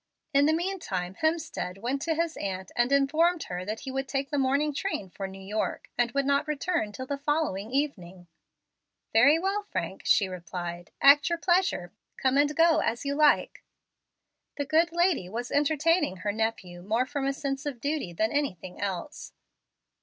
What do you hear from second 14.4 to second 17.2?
The good lady was entertaining her nephew more